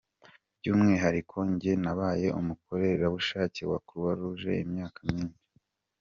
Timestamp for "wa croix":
3.71-4.13